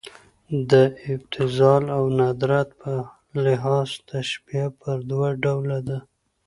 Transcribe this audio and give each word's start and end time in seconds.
د 0.71 0.73
ابتذال 1.13 1.83
او 1.97 2.03
ندرت 2.19 2.69
په 2.81 2.93
لحاظ 3.45 3.89
تشبیه 4.11 4.65
پر 4.79 4.97
دوه 5.09 5.29
ډوله 5.43 5.79
ده. 5.87 5.99